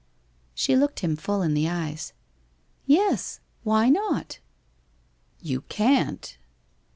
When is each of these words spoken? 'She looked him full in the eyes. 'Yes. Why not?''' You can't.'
'She 0.55 0.75
looked 0.75 1.01
him 1.01 1.15
full 1.15 1.43
in 1.43 1.53
the 1.53 1.69
eyes. 1.69 2.13
'Yes. 2.87 3.39
Why 3.61 3.87
not?''' 3.87 4.39
You 5.49 5.61
can't.' 5.69 6.39